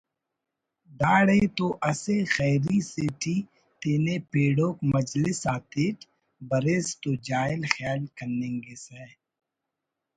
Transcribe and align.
داڑے 0.99 1.39
تو 1.57 1.67
اسہ 1.89 2.15
خیری 2.35 2.79
سے 2.91 3.05
ٹی 3.21 3.35
تینے 3.79 4.15
پیڑوک 4.31 4.75
مجلس 4.93 5.39
آتیٹ 5.55 5.97
بریس 6.49 6.87
تو 7.01 7.09
جاہل 7.27 7.61
خیال 7.73 8.01
کننگسہ 8.17 9.03